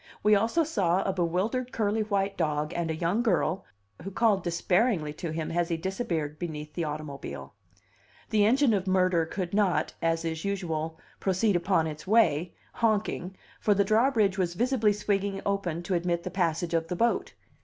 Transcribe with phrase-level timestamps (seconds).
[0.23, 3.65] We also saw a bewildered curly white dog and a young girl,
[4.01, 7.53] who called despairingly to him as he disappeared beneath the automobile.
[8.31, 13.75] The engine of murder could not, as is usual, proceed upon its way, honking, for
[13.75, 17.35] the drawbridge was visibly swinging open to admit the passage of the boat.